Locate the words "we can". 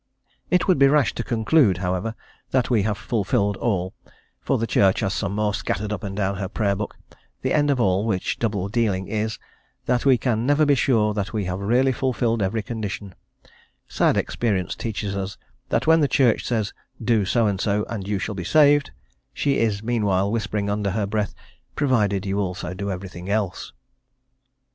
10.03-10.43